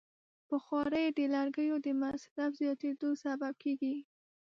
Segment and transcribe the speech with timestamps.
[0.49, 3.95] بخاري د لرګیو د مصرف زیاتیدو سبب کېږي.